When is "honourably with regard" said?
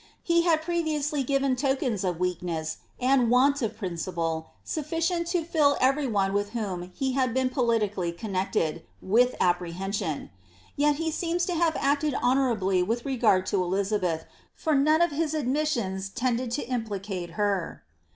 12.15-13.45